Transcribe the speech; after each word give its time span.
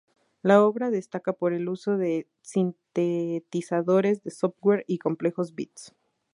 La 0.41 0.63
obra 0.63 0.89
destaca 0.89 1.31
por 1.31 1.53
el 1.53 1.69
uso 1.69 1.95
de 1.95 2.27
sintetizadores 2.41 4.23
de 4.23 4.31
software 4.31 4.83
y 4.87 4.97
complejos 4.97 5.53
beats. 5.53 5.93